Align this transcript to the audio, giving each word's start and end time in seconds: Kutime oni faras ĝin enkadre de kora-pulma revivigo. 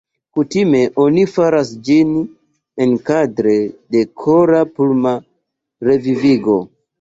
Kutime 0.37 0.79
oni 1.01 1.25
faras 1.33 1.73
ĝin 1.89 2.15
enkadre 2.85 3.53
de 3.97 4.03
kora-pulma 4.25 5.15
revivigo. 5.91 6.59